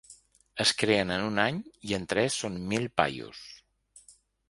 [0.63, 3.47] Es creen en un any, i en tres, són mil paios.